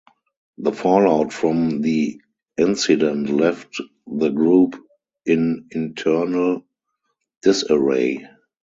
The 0.57 0.71
fallout 0.71 1.31
from 1.31 1.81
the 1.83 2.19
incident 2.57 3.29
left 3.29 3.79
the 4.07 4.29
group 4.29 4.75
in 5.27 5.67
internal 5.71 6.65
disarray. 7.43 8.27